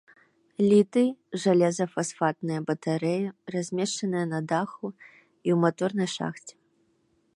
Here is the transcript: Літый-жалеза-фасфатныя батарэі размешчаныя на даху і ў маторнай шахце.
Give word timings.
Літый-жалеза-фасфатныя 0.69 2.59
батарэі 2.69 3.25
размешчаныя 3.57 4.25
на 4.33 4.39
даху 4.53 4.87
і 4.91 4.95
ў 5.55 5.57
маторнай 5.67 6.09
шахце. 6.17 6.53